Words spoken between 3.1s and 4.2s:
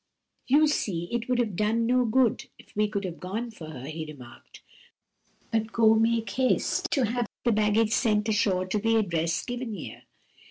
gone for her," he